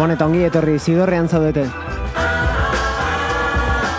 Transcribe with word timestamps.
Gabon 0.00 0.14
eta 0.14 0.24
ongi 0.24 0.46
etorri 0.46 0.78
zidorrean 0.80 1.26
zaudete. 1.28 1.66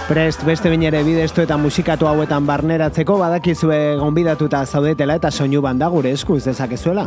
Prest 0.07 0.41
beste 0.47 0.71
bain 0.73 0.81
ere 0.89 1.03
bidestu 1.05 1.43
eta 1.43 1.59
musikatu 1.61 2.09
hauetan 2.09 2.47
barneratzeko 2.49 3.19
badakizue 3.21 3.77
gonbidatuta 4.01 4.63
zaudetela 4.65 5.19
eta 5.21 5.29
soinu 5.29 5.61
banda 5.61 5.91
gure 5.93 6.15
eskuz 6.17 6.41
dezakezuela. 6.47 7.05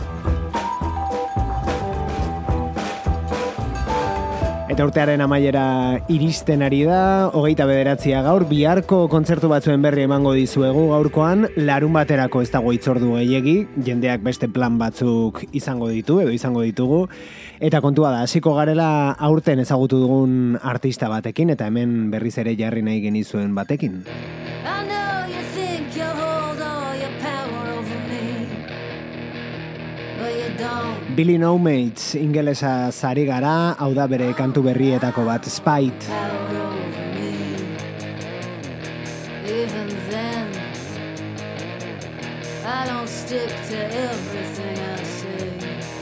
Eta 4.75 4.89
urtearen 4.89 5.21
amaiera 5.23 5.65
iristen 6.11 6.65
ari 6.67 6.81
da, 6.83 7.29
hogeita 7.31 7.63
bederatzia 7.69 8.25
gaur, 8.27 8.43
biharko 8.51 9.05
kontzertu 9.13 9.47
batzuen 9.47 9.85
berri 9.85 10.03
emango 10.03 10.33
dizuegu 10.35 10.89
gaurkoan, 10.91 11.47
larun 11.69 11.95
baterako 11.95 12.43
ez 12.43 12.49
dago 12.51 12.73
itzordu 12.75 13.13
gehiegi, 13.15 13.55
jendeak 13.87 14.25
beste 14.27 14.49
plan 14.51 14.75
batzuk 14.81 15.45
izango 15.55 15.93
ditu, 15.93 16.19
edo 16.25 16.35
izango 16.35 16.67
ditugu, 16.67 17.05
eta 17.63 17.79
kontua 17.85 18.11
da, 18.17 18.25
hasiko 18.27 18.57
garela 18.59 18.89
aurten 19.15 19.63
ezagutu 19.63 20.03
dugun 20.03 20.59
artista 20.59 21.07
batekin, 21.13 21.55
eta 21.55 21.71
hemen 21.71 22.11
berriz 22.11 22.35
ere 22.43 22.59
jarri 22.59 22.83
nahi 22.83 22.99
genizuen 23.07 23.55
batekin. 23.55 24.03
Billy 31.15 31.39
No 31.39 31.59
Mates 31.59 32.17
ingelesa 32.19 32.91
zari 32.91 33.25
gara, 33.25 33.77
hau 33.79 33.93
da 33.95 34.07
bere 34.09 34.33
kantu 34.35 34.63
berrietako 34.67 35.25
bat, 35.29 35.45
Spite. 35.47 36.09
Even 39.47 39.89
then, 40.11 40.49
I 42.67 42.87
don't 42.87 43.09
stick 43.09 43.49
to 43.71 43.79
everything 43.79 44.79
I 44.81 45.03
say. 45.05 45.94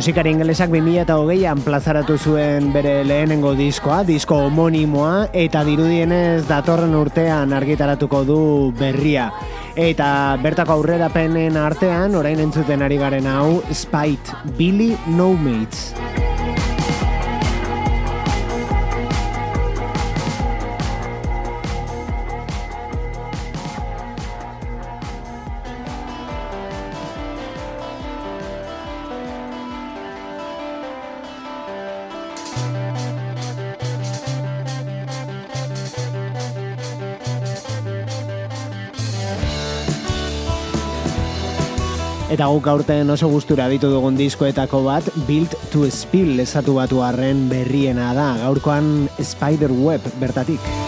Musikari 0.00 0.30
ingelesak 0.32 0.70
2008an 0.72 1.58
plazaratu 1.60 2.14
zuen 2.16 2.70
bere 2.72 3.02
lehenengo 3.04 3.50
diskoa, 3.52 3.98
disko 4.08 4.38
homonimoa, 4.46 5.26
eta 5.36 5.60
dirudienez 5.66 6.46
datorren 6.48 6.96
urtean 6.96 7.52
argitaratuko 7.52 8.22
du 8.24 8.38
berria. 8.78 9.26
Eta 9.76 10.38
bertako 10.40 10.78
aurrerapenen 10.78 11.60
artean, 11.60 12.16
orain 12.16 12.40
entzuten 12.40 12.80
ari 12.80 12.96
garen 12.96 13.28
hau, 13.28 13.60
Spite, 13.76 14.40
Billy 14.56 14.94
No 15.18 15.34
Mates. 15.36 16.09
Eta 42.30 42.46
guk 42.46 42.68
aurten 42.70 43.08
oso 43.10 43.26
gustura 43.26 43.64
ditu 43.72 43.88
dugun 43.90 44.14
diskoetako 44.14 44.84
bat 44.84 45.08
Built 45.26 45.56
to 45.72 45.88
Spill 45.90 46.38
esatu 46.44 46.76
batu 46.78 47.02
arren 47.02 47.48
berriena 47.50 48.12
da, 48.14 48.28
gaurkoan 48.44 49.08
Spiderweb 49.18 50.06
bertatik. 50.22 50.79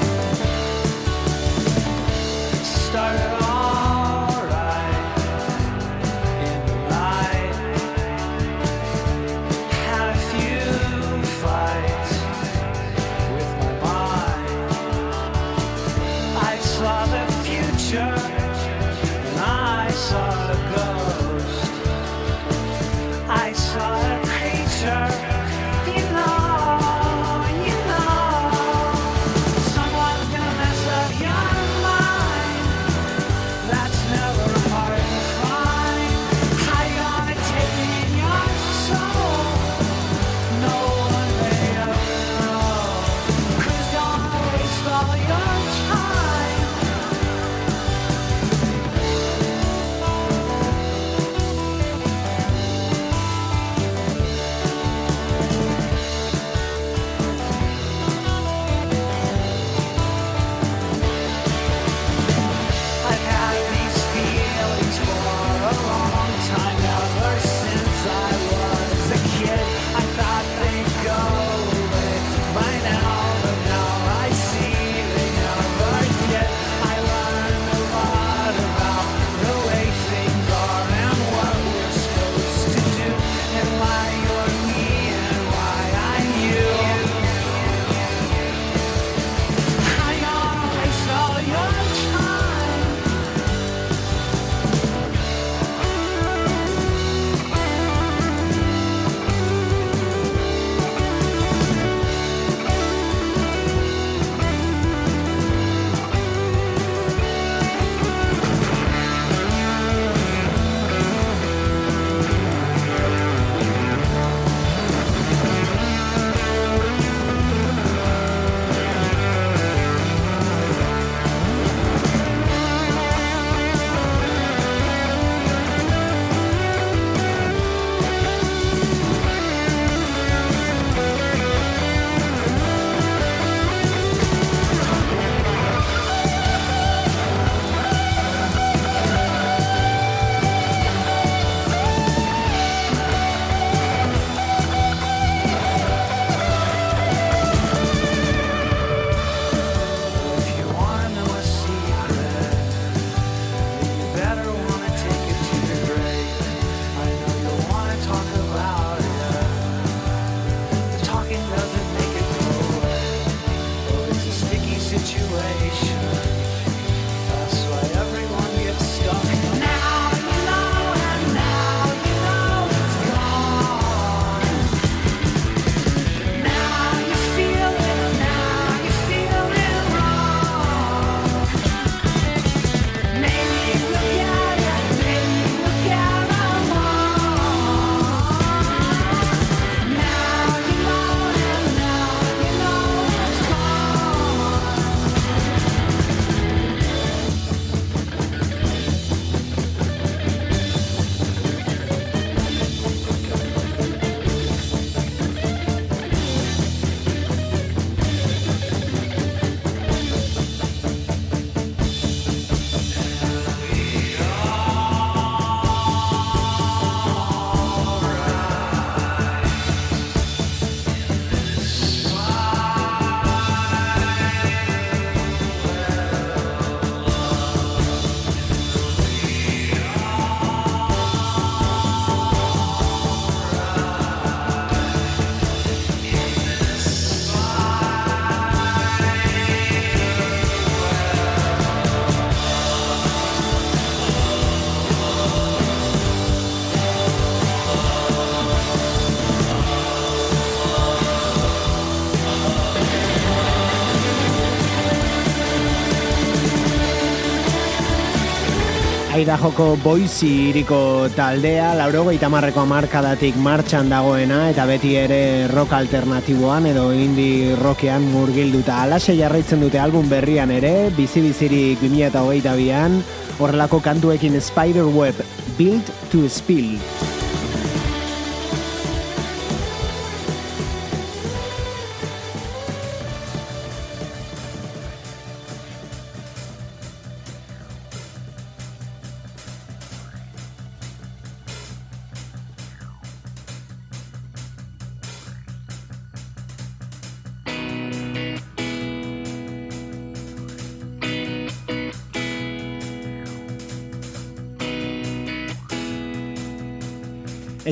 Idahoko 259.23 259.77
boizi 259.79 260.29
iriko 260.49 261.07
taldea, 261.15 261.69
lauro 261.79 262.01
goita 262.09 262.27
marreko 262.33 262.65
amarkadatik 262.65 263.37
martxan 263.39 263.93
dagoena, 263.93 264.41
eta 264.51 264.65
beti 264.67 264.97
ere 264.99 265.47
rock 265.53 265.77
alternatiboan 265.79 266.67
edo 266.73 266.89
indie 266.91 267.55
rockean 267.61 268.09
murgilduta. 268.11 268.81
Alase 268.83 269.15
jarraitzen 269.21 269.63
dute 269.63 269.79
album 269.79 270.11
berrian 270.11 270.51
ere, 270.51 270.91
bizi-bizirik 270.99 271.87
2008 271.87 272.75
an 272.75 272.99
horrelako 273.39 273.79
kantuekin 273.85 274.41
Spiderweb, 274.43 275.23
Built 275.55 275.95
to 276.11 276.27
Spill. 276.27 276.81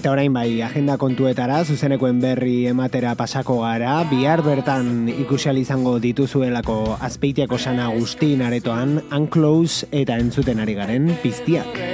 Eta 0.00 0.14
orain 0.14 0.33
bai, 0.33 0.62
agenda 0.64 0.95
kontuetara, 0.97 1.59
zuzenekoen 1.69 2.23
berri 2.23 2.54
ematera 2.71 3.11
pasako 3.19 3.59
gara, 3.66 3.99
bihar 4.09 4.40
bertan 4.40 5.11
ikusial 5.12 5.61
izango 5.61 5.99
dituzuelako 6.00 6.97
azpeitiako 7.04 7.61
sana 7.61 7.92
Agustin 7.92 8.40
aretoan, 8.49 8.97
unclose 9.12 9.92
eta 9.92 10.16
entzuten 10.16 10.64
ari 10.64 10.80
garen 10.80 11.19
piztiak. 11.21 11.85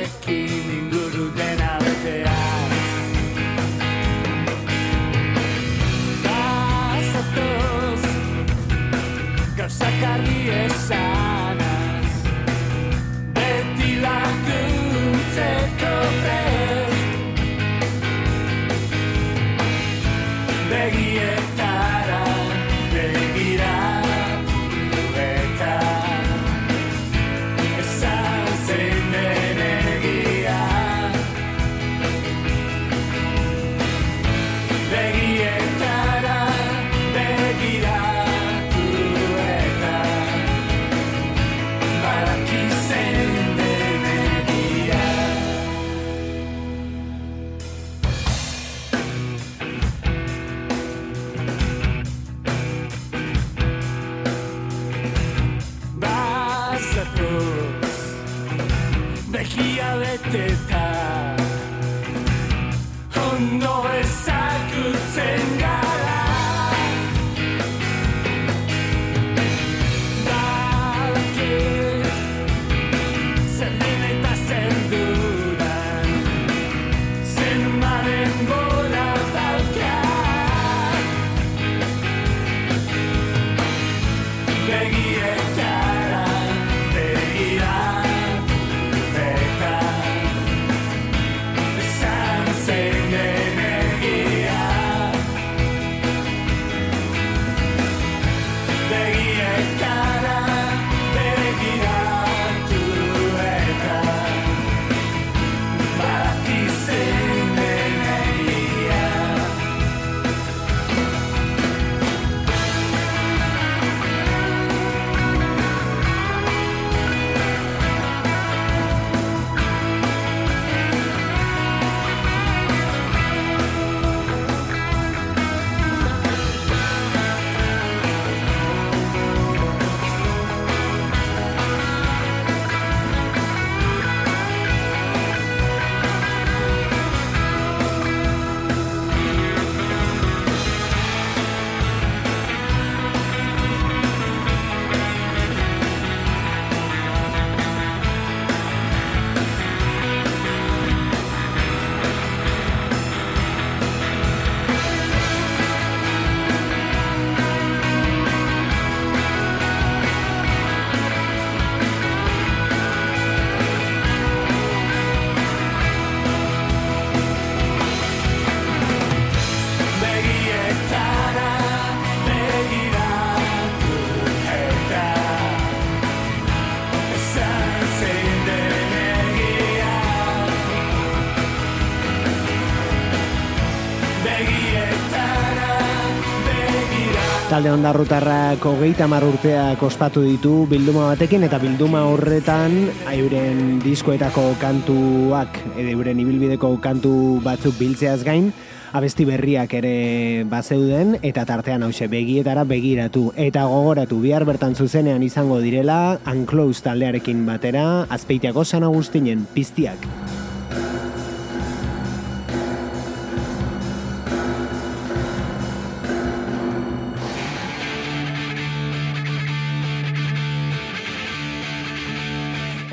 Talde 187.56 187.70
ondarrutarrak 187.72 188.60
hogeita 188.68 189.06
mar 189.08 189.25
urteak 189.25 189.80
ospatu 189.86 190.20
ditu 190.20 190.66
bilduma 190.68 191.06
batekin 191.14 191.46
eta 191.46 191.56
bilduma 191.56 192.02
horretan 192.04 192.75
euren 193.14 193.78
diskoetako 193.80 194.44
kantuak 194.60 195.56
edo 195.72 195.94
euren 195.94 196.20
ibilbideko 196.20 196.75
kantu 196.84 197.14
batzuk 197.40 197.80
biltzeaz 197.80 198.20
gain 198.28 198.52
abesti 198.92 199.25
berriak 199.25 199.72
ere 199.80 200.44
bazeuden 200.52 201.16
eta 201.25 201.48
tartean 201.48 201.88
hause 201.88 202.12
begietara 202.12 202.68
begiratu 202.68 203.30
eta 203.48 203.64
gogoratu 203.72 204.20
bihar 204.20 204.44
bertan 204.44 204.76
zuzenean 204.76 205.25
izango 205.25 205.56
direla 205.64 206.18
Unclose 206.28 206.84
taldearekin 206.84 207.46
batera 207.48 208.02
azpeitiako 208.12 208.68
San 208.68 208.84
Agustinen 208.84 209.48
piztiak. 209.56 210.04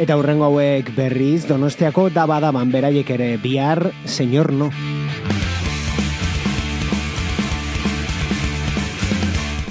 Eta 0.04 0.18
hurrengo 0.20 0.50
hauek 0.50 0.90
berriz 0.98 1.46
Donostiako 1.48 2.10
dabadaban 2.12 2.74
beraiek 2.74 3.08
ere 3.16 3.30
bihar, 3.40 3.94
señor 4.04 4.52
no. 4.52 4.68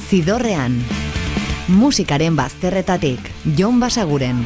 Zidorrean. 0.09 0.81
Musikaren 1.69 2.37
bazterretatik, 2.37 3.29
Jon 3.59 3.77
Basaguren. 3.81 4.41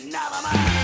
Creo 0.00 0.72
en 0.76 0.81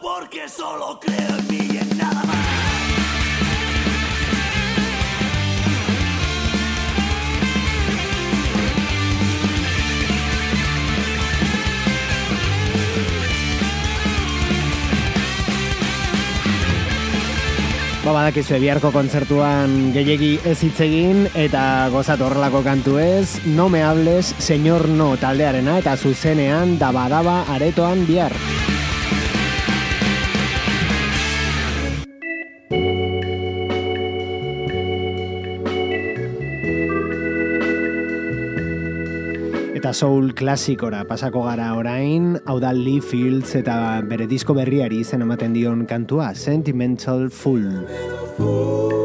porque 0.00 0.48
solo 0.48 0.98
creo 1.00 1.38
en 1.38 1.48
mí 1.48 1.68
y 1.72 1.78
en 1.78 1.98
nada 1.98 2.22
más. 2.24 2.34
Ba, 18.04 18.12
badakizu 18.12 18.58
ebiarko 18.58 18.90
kontzertuan 18.92 19.94
gehiegi 19.94 20.34
ez 20.44 20.58
hitz 20.60 20.76
egin 20.84 21.24
eta 21.32 21.88
gozat 21.88 22.20
horrelako 22.20 22.60
kantu 22.66 22.98
ez, 23.00 23.40
no 23.46 23.70
me 23.72 23.80
hables, 23.82 24.34
señor 24.38 24.90
no 24.90 25.14
taldearena 25.16 25.78
eta 25.80 25.96
zuzenean 25.96 26.78
daba 26.78 27.08
daba 27.08 27.42
aretoan 27.48 28.04
biar. 28.06 28.32
Biar. 28.36 28.63
soul 39.94 40.34
klasikora 40.34 41.04
pasako 41.06 41.44
gara 41.46 41.70
orain, 41.78 42.34
hau 42.50 42.58
da 42.60 42.72
Lee 42.74 43.00
Fields 43.00 43.54
eta 43.54 43.76
bere 44.10 44.26
disko 44.26 44.56
berriari 44.58 45.04
zen 45.04 45.22
ematen 45.22 45.54
dion 45.54 45.86
kantua, 45.86 46.34
Sentimental 46.34 47.30
Fool. 47.30 47.70
Sentimental 47.70 48.28
Fool. 48.36 49.03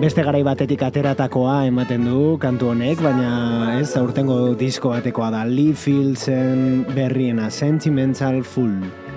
beste 0.00 0.22
garai 0.24 0.40
batetik 0.40 0.80
ateratakoa 0.86 1.66
ematen 1.68 2.06
du 2.08 2.38
kantu 2.40 2.70
honek, 2.72 3.02
baina 3.04 3.76
ez 3.76 3.90
aurtengo 4.00 4.54
disko 4.56 4.94
batekoa 4.94 5.28
da 5.34 5.44
Lee 5.44 5.76
Fieldsen 5.76 6.86
berriena 6.96 7.50
Sentimental 7.52 8.40
Full. 8.40 9.09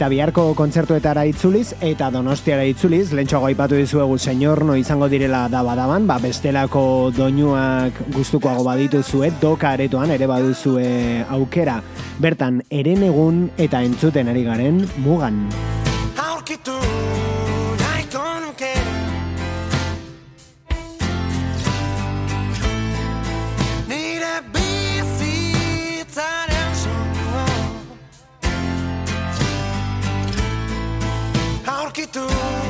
eta 0.00 0.08
biharko 0.08 0.42
kontzertuetara 0.56 1.26
itzuliz 1.28 1.74
eta 1.84 2.06
donostiara 2.08 2.62
itzuliz, 2.64 3.10
lentsuago 3.12 3.50
aipatu 3.50 3.76
dizuegu 3.76 4.14
senyor 4.16 4.62
no 4.64 4.72
izango 4.80 5.10
direla 5.12 5.42
daba 5.52 5.74
daban, 5.76 6.06
ba 6.08 6.16
bestelako 6.16 7.12
doinuak 7.12 8.00
gustukoago 8.14 8.64
badituzue, 8.64 9.28
doka 9.42 9.74
aretoan 9.76 10.14
ere 10.16 10.30
baduzue 10.30 11.26
aukera. 11.28 11.82
Bertan, 12.16 12.62
eren 12.70 13.04
egun 13.10 13.50
eta 13.60 13.84
entzuten 13.84 14.32
ari 14.32 14.46
garen 14.48 14.80
mugan. 15.04 15.44
Aurkitu 16.16 16.80
porque 31.90 32.06
tú. 32.06 32.69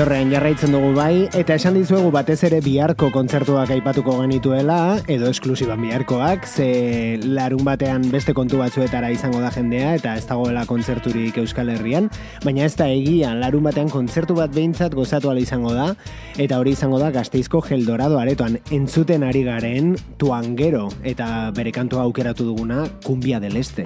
Zidorrean 0.00 0.30
jarraitzen 0.32 0.72
dugu 0.72 0.94
bai, 0.96 1.26
eta 1.36 1.58
esan 1.58 1.74
dizuegu 1.76 2.08
batez 2.14 2.38
ere 2.48 2.62
biharko 2.64 3.10
kontzertuak 3.12 3.68
aipatuko 3.74 4.14
genituela, 4.22 4.96
edo 5.12 5.28
esklusiban 5.28 5.82
biharkoak, 5.84 6.46
ze 6.48 7.18
larun 7.20 7.66
batean 7.66 8.06
beste 8.08 8.32
kontu 8.32 8.62
batzuetara 8.62 9.10
izango 9.12 9.42
da 9.44 9.50
jendea, 9.52 9.90
eta 9.98 10.14
ez 10.16 10.24
dagoela 10.24 10.62
kontzerturik 10.64 11.36
Euskal 11.42 11.68
Herrian, 11.74 12.08
baina 12.46 12.64
ez 12.64 12.72
da 12.80 12.86
egian, 12.88 13.42
larun 13.44 13.68
batean 13.68 13.92
kontzertu 13.92 14.38
bat 14.38 14.54
behintzat 14.56 14.96
gozatu 14.96 15.34
ala 15.34 15.44
izango 15.44 15.74
da, 15.76 15.90
eta 16.40 16.62
hori 16.62 16.72
izango 16.78 17.02
da 17.02 17.12
Gasteizko 17.18 17.60
Geldorado 17.68 18.16
aretoan 18.22 18.56
entzuten 18.72 19.28
ari 19.28 19.44
garen 19.44 19.98
tuangero, 20.16 20.86
eta 21.04 21.50
bere 21.52 21.76
kantua 21.76 22.08
aukeratu 22.08 22.48
duguna, 22.48 22.86
Kumbia 23.04 23.36
del 23.36 23.60
Este. 23.60 23.84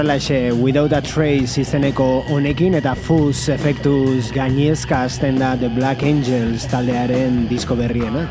Eta 0.00 0.06
horrela 0.06 0.18
xe, 0.18 0.50
Without 0.50 0.94
a 0.94 1.02
Trace 1.02 1.60
izeneko 1.60 2.06
honekin 2.32 2.78
eta 2.78 2.94
Fuzz 2.96 3.50
efektuz 3.52 4.30
gainezka 4.32 5.02
azten 5.04 5.36
da 5.36 5.52
The 5.60 5.68
Black 5.76 6.00
Angels 6.08 6.64
taldearen 6.72 7.42
disko 7.52 7.76
berriena. 7.76 8.24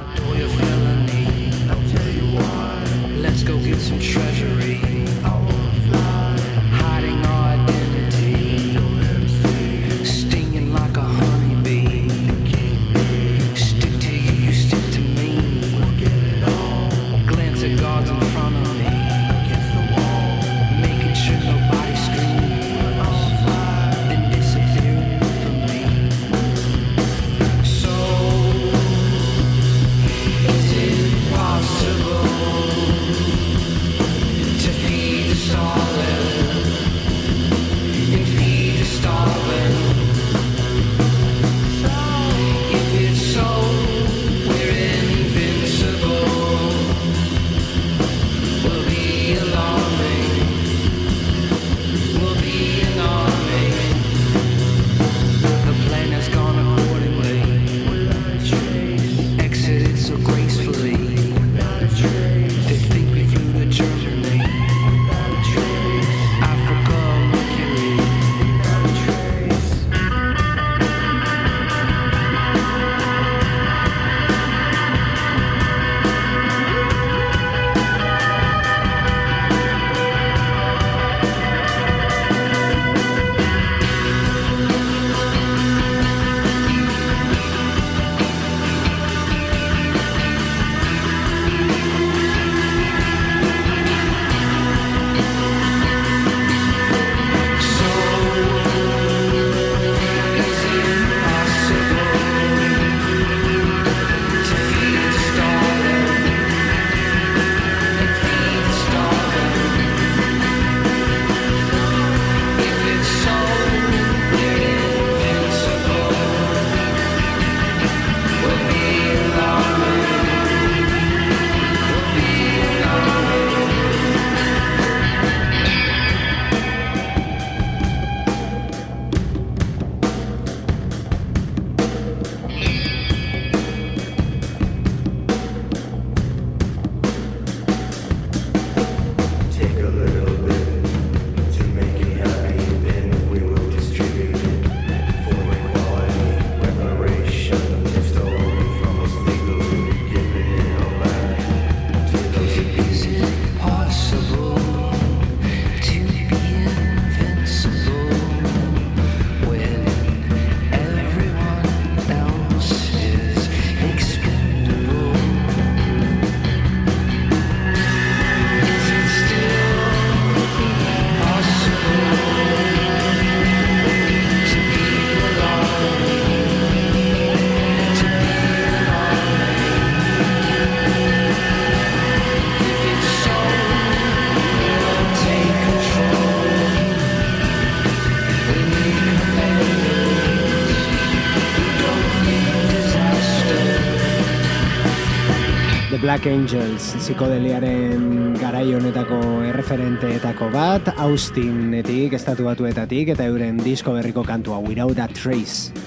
Black 196.19 196.35
Angels 196.35 196.85
psikodeliaren 196.99 198.33
garai 198.41 198.65
honetako 198.75 199.19
erreferenteetako 199.47 200.49
bat 200.51 200.91
Austinetik, 200.99 202.11
estatu 202.19 202.49
batuetatik 202.49 203.13
eta 203.15 203.31
euren 203.31 203.63
disko 203.63 203.95
berriko 203.95 204.27
kantua 204.27 204.59
Without 204.59 204.99
a 204.99 205.07
Trace. 205.07 205.78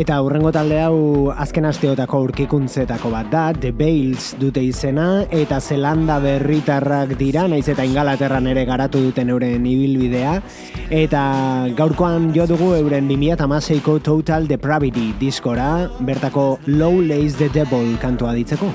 Eta 0.00 0.16
aurrengo 0.16 0.48
talde 0.48 0.78
hau 0.80 1.28
azken 1.28 1.66
asteotako 1.68 2.22
aurkikuntzetako 2.22 3.10
bat 3.12 3.26
da, 3.28 3.42
The 3.52 3.68
Bales 3.76 4.30
dute 4.40 4.62
izena, 4.64 5.26
eta 5.28 5.58
Zelanda 5.60 6.16
berritarrak 6.24 7.12
dira, 7.20 7.42
naiz 7.52 7.66
eta 7.68 7.84
Ingalaterran 7.84 8.48
ere 8.48 8.62
garatu 8.64 9.02
duten 9.04 9.28
euren 9.34 9.66
ibilbidea, 9.68 10.38
eta 11.02 11.24
gaurkoan 11.76 12.30
jo 12.32 12.46
dugu 12.48 12.70
euren 12.78 13.10
2008ko 13.10 13.98
Total 14.06 14.48
Depravity 14.48 15.10
diskora, 15.20 15.90
bertako 16.00 16.46
Low 16.70 17.02
Lays 17.04 17.36
the 17.36 17.50
Devil 17.52 17.98
kantua 18.00 18.32
ditzeko. 18.38 18.72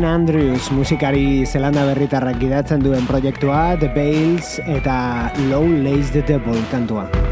Martin 0.00 0.32
Andrews 0.32 0.72
musikari 0.72 1.44
zelanda 1.44 1.82
berritarrak 1.84 2.38
gidatzen 2.40 2.80
duen 2.80 3.04
proiektua 3.04 3.76
The 3.76 3.92
Bales 3.92 4.56
eta 4.64 5.28
Low 5.52 5.68
Lays 5.68 6.08
the 6.16 6.24
Devil 6.24 6.56
kantua. 6.72 7.29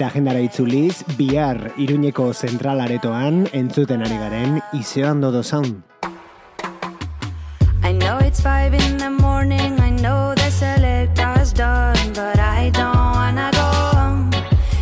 Eta 0.00 0.08
agendara 0.08 0.40
itzuliz, 0.40 1.02
bihar 1.18 1.58
iruñeko 1.76 2.30
zentralaretoan 2.32 3.42
entzuten 3.52 4.00
ari 4.06 4.16
garen 4.16 4.54
izoan 4.72 5.20
dodo 5.20 5.42
zaun. 5.42 5.82
I 7.84 7.92
know 7.92 8.16
it's 8.24 8.40
five 8.40 8.72
in 8.72 8.96
the 8.96 9.10
morning, 9.10 9.78
I 9.78 9.90
know 9.90 10.34
the 10.34 10.48
selectors 10.48 11.52
done, 11.52 12.14
but 12.14 12.40
I 12.40 12.70
don't 12.70 12.96
wanna 12.96 13.50
go 13.52 13.68
home. 13.92 14.30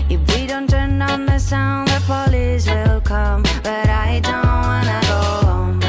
If 0.08 0.20
we 0.30 0.46
don't 0.46 0.70
turn 0.70 1.02
on 1.02 1.26
the 1.26 1.40
sound, 1.40 1.88
the 1.88 1.98
police 2.06 2.70
will 2.70 3.00
come, 3.00 3.42
but 3.64 3.90
I 3.90 4.20
don't 4.22 4.46
wanna 4.46 5.00
go 5.10 5.22
home. 5.48 5.80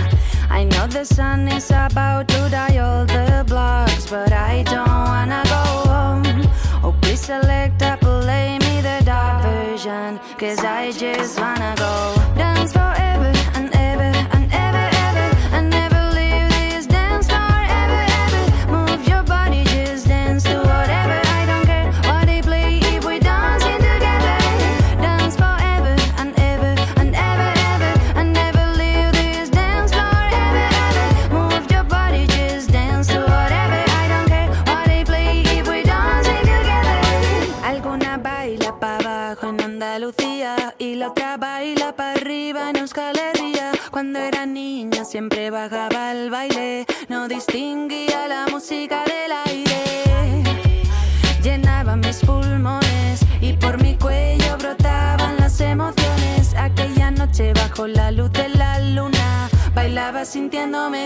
I 0.49 0.63
know 0.63 0.87
the 0.87 1.05
sun 1.05 1.47
is 1.49 1.69
about 1.69 2.28
cause 10.49 10.65
I 10.65 10.91
just 10.91 11.39
wanna 11.39 11.75
go. 11.77 12.18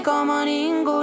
como 0.04 0.44
ninguno. 0.44 1.03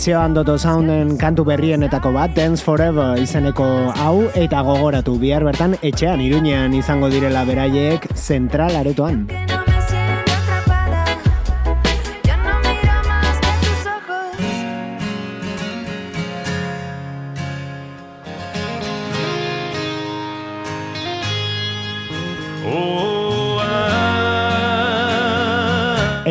edizioan 0.00 0.32
doto 0.32 0.54
zaunden 0.56 1.18
kantu 1.20 1.44
berrienetako 1.44 2.14
bat, 2.14 2.32
Dance 2.32 2.64
Forever 2.64 3.20
izeneko 3.20 3.66
hau, 3.92 4.30
eta 4.32 4.62
gogoratu 4.64 5.18
bihar 5.20 5.44
bertan 5.44 5.76
etxean 5.84 6.24
iruñean 6.24 6.72
izango 6.72 7.12
direla 7.12 7.44
beraiek 7.44 8.08
zentral 8.16 8.80
aretoan. 8.80 9.26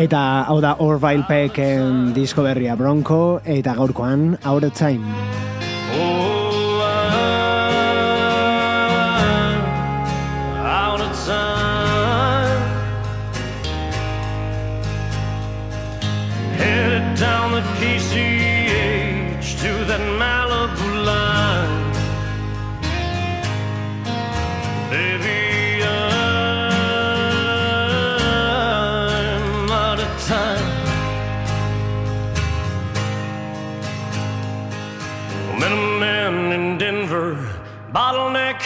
Eta 0.00 0.20
hau 0.48 0.62
da 0.64 0.70
Orville 0.80 1.26
Peck 1.28 1.60
disko 2.16 2.46
berria 2.46 2.72
Bronco 2.72 3.20
eta 3.44 3.76
gaurkoan 3.76 4.38
Out 4.48 4.64
of 4.64 4.72
Time. 4.78 5.49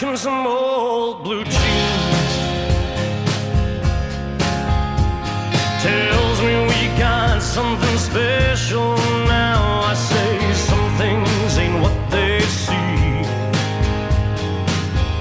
him 0.05 0.17
some 0.17 0.47
old 0.47 1.23
blue 1.23 1.45
jeans. 1.45 2.33
Tells 5.83 6.39
me 6.43 6.55
we 6.73 6.99
got 6.99 7.41
something 7.43 7.97
special 7.99 8.97
now. 9.27 9.83
I 9.91 9.95
say 9.95 10.53
some 10.69 10.87
things 11.01 11.59
ain't 11.59 11.81
what 11.81 11.97
they 12.11 12.41
see. 12.41 12.95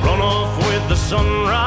Run 0.05 0.21
off 0.21 0.57
with 0.67 0.89
the 0.89 0.95
sunrise. 0.95 1.62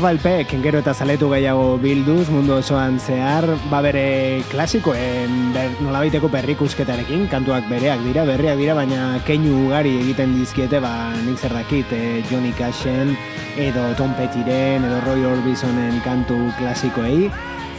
Balpek, 0.00 0.50
gero 0.64 0.80
eta 0.80 0.94
zaletu 0.96 1.28
gehiago 1.30 1.76
bilduz 1.80 2.30
mundu 2.32 2.54
osoan 2.56 2.98
zehar, 3.00 3.44
ba 3.70 3.80
bere 3.84 4.42
klasikoen 4.50 5.52
ber, 5.54 5.74
nolabaiteko 5.84 6.30
berrikusketarekin, 6.32 7.26
kantuak 7.32 7.68
bereak 7.70 8.02
dira, 8.06 8.24
berriak 8.28 8.58
dira, 8.60 8.74
baina 8.78 9.20
keinu 9.28 9.66
ugari 9.66 9.94
egiten 10.02 10.32
dizkiete, 10.38 10.80
ba 10.82 11.12
nik 11.22 11.38
zer 11.38 11.54
dakit, 11.54 11.92
e, 11.92 12.20
Johnny 12.30 12.52
Cashen, 12.56 13.16
edo 13.60 13.86
Tom 14.00 14.14
Petiren, 14.18 14.84
edo 14.88 15.00
Roy 15.06 15.26
Orbisonen 15.28 16.00
kantu 16.04 16.38
klasikoei, 16.58 17.28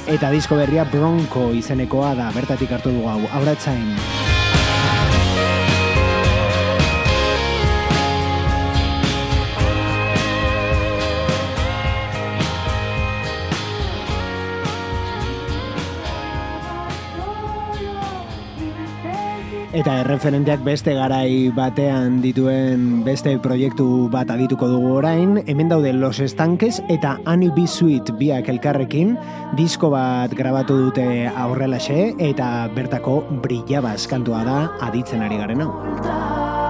eta 0.08 0.32
disko 0.34 0.62
berria 0.62 0.86
Bronco 0.90 1.50
izenekoa 1.58 2.14
da, 2.20 2.30
bertatik 2.38 2.72
hartu 2.72 2.94
dugu 2.94 3.10
hau, 3.12 3.22
auratzain. 3.42 3.98
Eta 19.72 20.02
erreferenteak 20.02 20.66
beste 20.66 20.92
garai 20.98 21.48
batean 21.56 22.18
dituen 22.20 23.06
beste 23.06 23.38
proiektu 23.40 24.10
bat 24.12 24.28
adituko 24.34 24.68
dugu 24.68 24.98
orain, 24.98 25.38
hemen 25.48 25.72
daude 25.72 25.94
Los 25.96 26.20
Estanques 26.20 26.82
eta 26.92 27.14
Annie 27.24 27.54
B. 27.56 27.64
Sweet 27.64 28.12
biak 28.20 28.52
elkarrekin, 28.52 29.16
disko 29.56 29.94
bat 29.96 30.36
grabatu 30.36 30.76
dute 30.90 31.06
aurrelaxe 31.32 32.12
eta 32.20 32.68
bertako 32.76 33.22
brillabaz 33.46 34.10
kantua 34.12 34.44
da 34.44 34.58
aditzen 34.90 35.24
ari 35.24 35.40
garen 35.40 35.64
hau. 35.64 36.61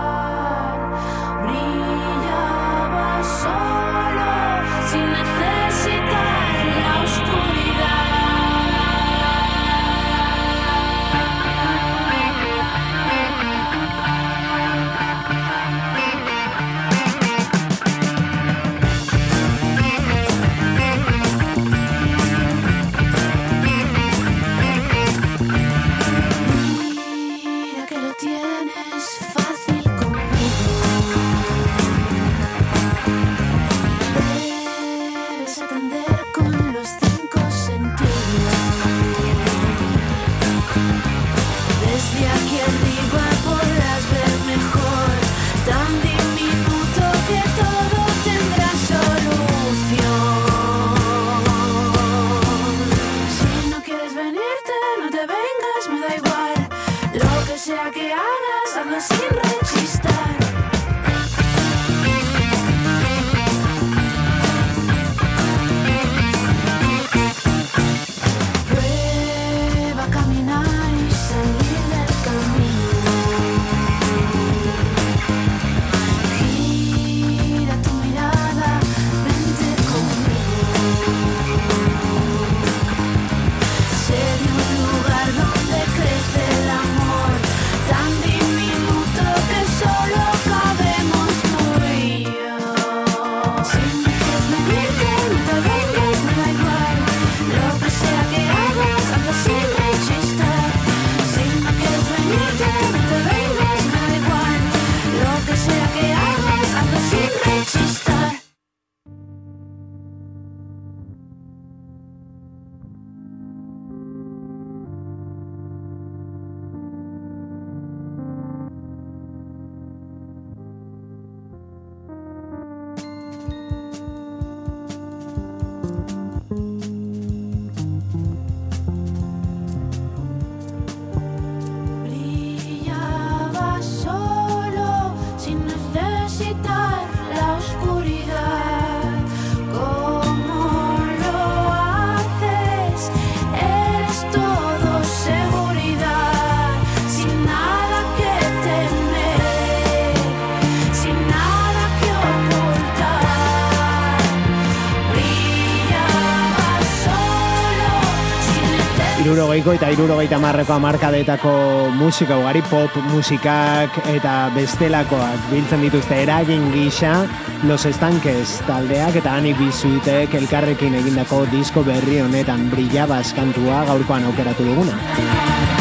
Irurogeita 159.91 160.37
marreko 160.39 160.73
amarkadetako 160.77 161.51
musika 161.99 162.37
ugari, 162.39 162.61
pop 162.69 162.95
musikak 163.11 163.97
eta 164.13 164.35
bestelakoak 164.55 165.49
biltzen 165.51 165.83
dituzte 165.83 166.21
eragin 166.23 166.69
gisa 166.71 167.25
Los 167.67 167.85
Estanques 167.89 168.61
taldeak 168.69 169.19
eta 169.21 169.35
Ani 169.41 169.53
Bizuitek 169.57 170.39
elkarrekin 170.41 170.95
egindako 171.01 171.43
disko 171.51 171.83
berri 171.87 172.21
honetan 172.23 172.69
brillabaz 172.71 173.27
kantua 173.35 173.85
gaurkoan 173.91 174.31
aukeratu 174.31 174.71
duguna. 174.71 175.80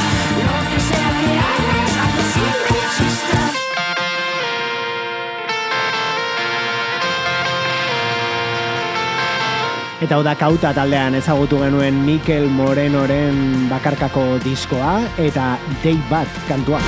Eta 10.11 10.16
hau 10.18 10.24
da 10.26 10.32
kauta 10.34 10.72
taldean 10.74 11.14
ezagutu 11.14 11.61
genuen 11.61 12.00
Mikel 12.02 12.48
Morenoren 12.50 13.68
bakarkako 13.70 14.40
diskoa 14.42 14.96
eta 15.22 15.52
Day 15.84 16.00
Bat 16.08 16.40
kantua. 16.48 16.80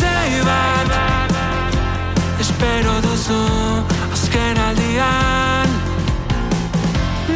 Day 0.00 0.38
bat 0.46 0.94
Espero 2.40 2.94
duzu 3.04 3.36
azken 4.16 4.62
aldian. 4.68 5.74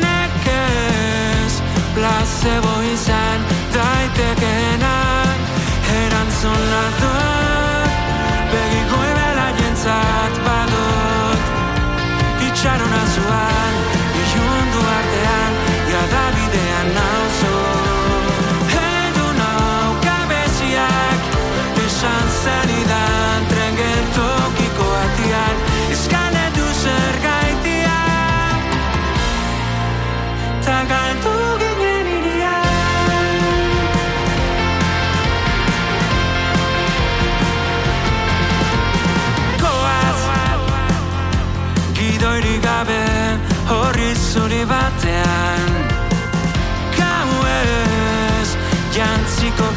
Nekez 0.01 1.61
Placebo 1.93 2.73
izan 2.95 3.45
daitekeenan 3.77 5.45
Erantzun 5.99 6.65
ladut 6.73 8.01
Begiko 8.55 9.05
ebela 9.13 9.53
jentzat 9.61 10.41
badut. 10.49 11.55
Itxarona 12.49 13.05
zuan 13.13 13.48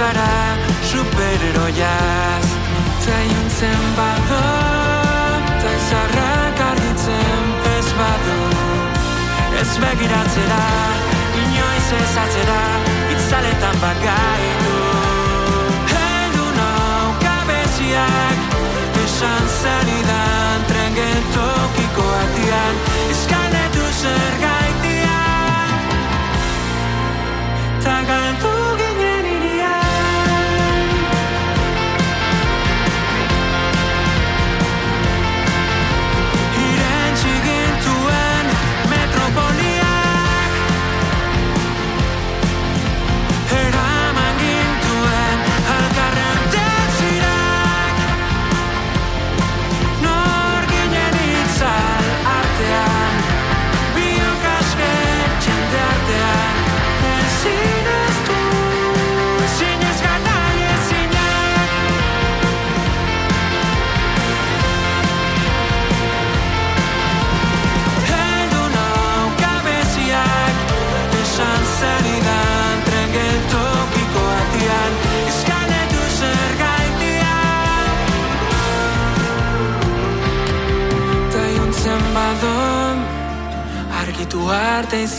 gara 0.01 0.57
superheroiaz 0.91 2.47
Ta 3.05 3.17
juntzen 3.31 3.83
bado 3.97 4.41
Ta 5.61 5.69
izarrak 5.79 6.61
argitzen 6.69 7.43
ez 7.75 7.89
badu. 7.99 8.39
Ez 9.61 9.71
begiratzera 9.83 10.63
Inoiz 11.41 11.89
ez 11.99 12.13
atzera 12.23 12.61
Itzaletan 13.13 13.77
bagaitu 13.83 14.77
Heldu 15.93 16.47
nau 16.59 17.07
gabeziak 17.25 18.57
Esan 19.03 19.45
zenidan 19.61 20.69
tren 20.69 20.97
geltokiko 20.97 22.07
atian. 22.23 22.81
Eskanetu 23.09 23.91
zer 24.01 24.50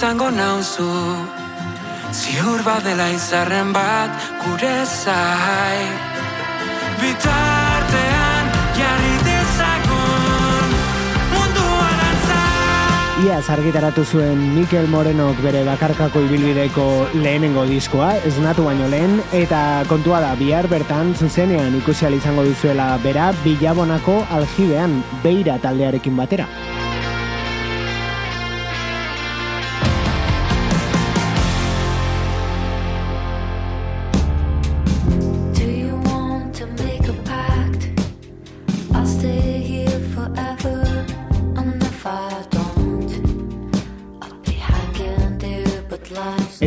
izango 0.03 0.33
nauzu. 0.35 0.85
Ziur 2.11 2.65
badela 2.67 3.05
izarren 3.15 3.69
bat 3.71 4.11
gure 4.43 4.73
zai. 4.83 5.79
Bitartean 6.99 8.51
jarri 8.81 9.15
dezagun 9.29 10.75
mundua 11.37 11.87
dantza 12.01 12.43
Ia 13.29 13.39
argitaratu 13.55 14.03
zuen 14.03 14.43
Mikel 14.57 14.91
Morenok 14.91 15.39
bere 15.47 15.63
bakarkako 15.71 16.27
ibilbideko 16.27 16.91
lehenengo 17.15 17.63
diskoa, 17.71 18.17
esnatu 18.27 18.67
baino 18.67 18.91
lehen, 18.91 19.21
eta 19.31 19.85
kontua 19.87 20.19
da, 20.27 20.35
bihar 20.35 20.67
bertan 20.67 21.15
zuzenean 21.15 21.79
ikusi 21.79 22.09
ahal 22.09 22.19
izango 22.19 22.43
duzuela 22.51 22.97
bera 23.07 23.31
bilabonako 23.45 24.25
aljibean 24.35 24.99
beira 25.23 25.61
taldearekin 25.63 26.19
batera. 26.19 26.51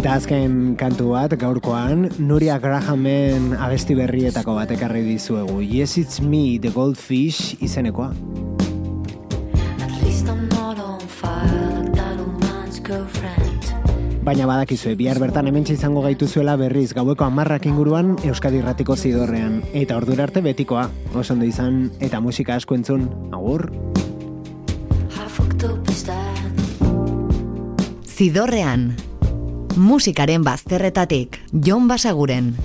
Eta 0.06 0.20
azken 0.20 0.76
kantu 0.78 1.16
bat 1.16 1.32
gaurkoan, 1.34 2.04
Nuria 2.22 2.60
Grahamen 2.62 3.56
abesti 3.58 3.96
berrietako 3.98 4.54
bat 4.54 4.70
ekarri 4.70 5.00
dizuegu. 5.02 5.64
Yes, 5.66 5.98
it's 5.98 6.22
me, 6.22 6.60
the 6.62 6.70
goldfish 6.70 7.56
izenekoa. 7.58 8.12
Baina 14.22 14.46
badakizue, 14.46 14.94
bihar 14.94 15.18
bertan 15.18 15.50
hemen 15.50 15.66
izango 15.74 16.06
gaituzuela 16.06 16.54
berriz 16.56 16.94
gaueko 16.94 17.26
amarrak 17.26 17.66
inguruan 17.66 18.14
Euskadi 18.22 18.62
Irratiko 18.62 18.94
zidorrean. 18.96 19.64
Eta 19.74 19.98
ordura 19.98 20.30
arte 20.30 20.46
betikoa, 20.46 20.86
oso 21.16 21.34
ondo 21.34 21.50
izan, 21.50 21.90
eta 21.98 22.22
musika 22.22 22.54
asko 22.62 22.78
entzun, 22.78 23.10
agur. 23.34 23.72
Zidorrean. 28.06 29.15
Musikaren 29.76 30.44
bazterretatik, 30.44 31.42
Jon 31.52 31.88
Basaguren. 31.88 32.56